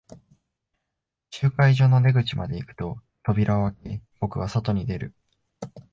[1.29, 5.13] 集会所の出口まで行くと、扉を開け、僕は外に出る。